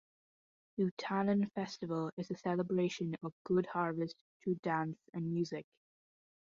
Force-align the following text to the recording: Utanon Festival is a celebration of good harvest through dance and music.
Utanon 0.79 1.51
Festival 1.53 2.09
is 2.17 2.31
a 2.31 2.35
celebration 2.35 3.15
of 3.21 3.35
good 3.43 3.67
harvest 3.67 4.15
through 4.41 4.55
dance 4.63 4.97
and 5.13 5.31
music. 5.31 5.67